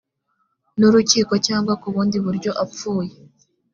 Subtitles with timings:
[0.79, 3.13] n urukiko cyangwa ku bundi buryo apfuye